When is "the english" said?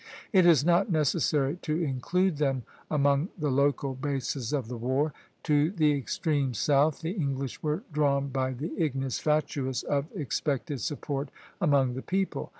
7.01-7.61